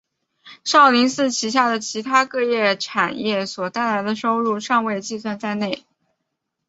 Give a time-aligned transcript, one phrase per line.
[0.63, 5.85] 少林寺旗下的其它各项产业所带来的收入尚未计算在内。